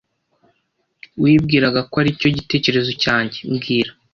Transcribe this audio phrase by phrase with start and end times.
[1.21, 3.91] Wibwiraga ko aricyo gitekerezo cyanjye mbwira